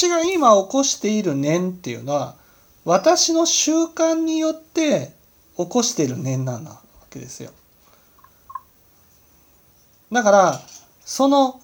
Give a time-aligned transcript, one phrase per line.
[0.00, 2.34] 私が今起こしている念っていうのは
[2.86, 5.12] 私の習慣によって
[5.58, 6.80] 起こしている念なわ
[7.10, 7.50] けですよ。
[10.10, 10.60] だから
[11.04, 11.60] その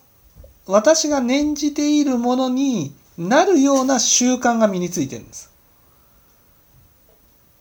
[0.66, 5.50] 私が念じているものになるような習慣が身についてるんです。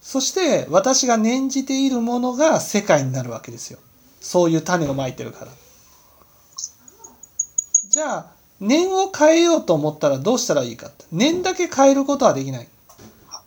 [0.02, 3.80] そして私が念じているものが世界になるわけですよ。
[4.20, 5.52] そういう種をまいてるから。
[7.90, 12.68] じゃあ念を変えようと思ったらどうしたらいいかって念だけ変えることはできない。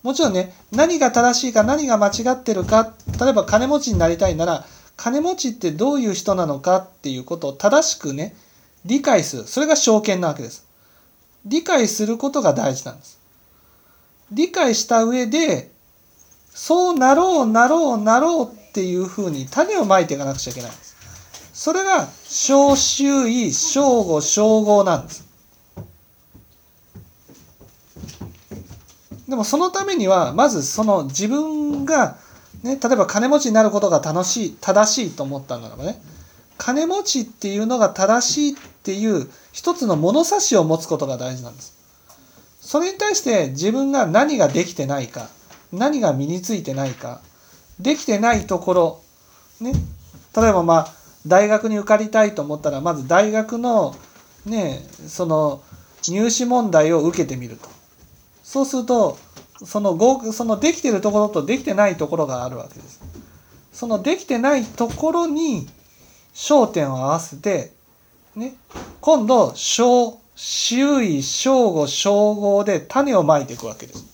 [0.02, 4.64] もちろんね何が正しいか何が間違ってるか例えば金持ちになりたいなら
[4.96, 8.34] 金持ちってどういう人なのかっていうことを正しくね
[8.84, 10.66] 理解するそれが証券なわけです。
[11.44, 13.18] 理解することが大事なんです。
[14.30, 15.70] 理解した上で
[16.50, 20.96] そうなろうなろうなろうっていうふうに種をまいていかなくちゃいけないんです。
[21.58, 25.26] それが小周囲小語小合なんです。
[29.28, 32.16] でもそのためにはまずその自分が、
[32.62, 36.00] ね、例えば金持ちになることが楽しい正しいと思ったならばね
[36.58, 41.76] 金持ちっていうのが正しいっていう一つの物差しを持つことが大事なんです。
[42.60, 45.28] それに対して自分が何ができてないか
[45.72, 47.20] 何が身についてないか
[47.80, 49.00] できてないところ
[49.60, 49.72] ね
[50.36, 50.97] 例えばまあ
[51.28, 53.94] 大学に受かりたいと思ったらまず大学の
[54.44, 55.62] ねその
[56.08, 57.68] 入試問題を受けてみると
[58.42, 59.18] そうすると
[59.64, 63.00] その合そのできてるところとできてないところがあるわけです。
[63.72, 65.68] そのできてないところに
[66.34, 67.72] 焦点を合わせて、
[68.34, 68.54] ね、
[69.00, 74.07] 今度小周囲正午正午で種をまいていくわけです。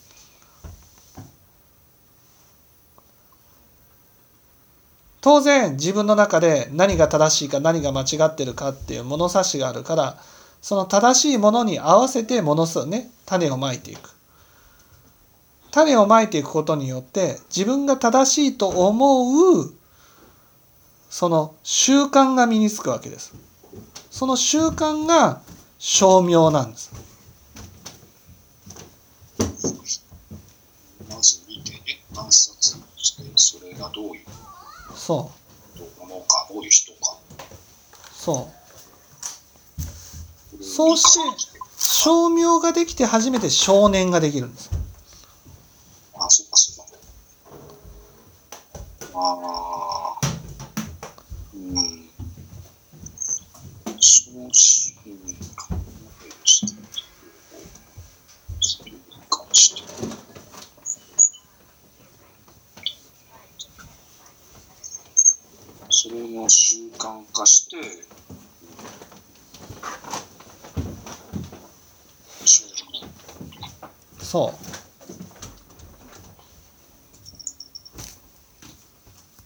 [5.24, 10.18] 当然自分の中で何が正しいか何が間違ってるかっていう物差しがあるから
[10.60, 14.10] その正しいものに合わせてものすごいね種をまいていく。
[15.70, 19.72] 種をまいていくことによって自分が正しいと思う
[21.08, 23.32] その習慣が身につくわけです。
[24.10, 25.40] その習慣が
[25.78, 26.92] 称名なんです。
[31.08, 32.60] まず見てね、観察
[32.98, 34.24] して、それがどういう
[34.96, 35.30] そ
[35.74, 37.16] うどうものか、どういう人か。
[38.12, 38.50] そ
[40.60, 40.62] う。
[40.62, 41.20] そうして、
[41.76, 44.70] 照明ができて初めて少年ができるんです。
[46.14, 46.86] あ、そうかそう
[49.12, 49.18] か。
[49.18, 50.26] ああ。
[51.54, 52.10] うん。
[54.00, 55.74] そうし、うん、考
[56.26, 56.72] えして、
[58.60, 59.82] それに関して。
[66.04, 67.78] それの習慣化して、
[74.20, 74.73] そう。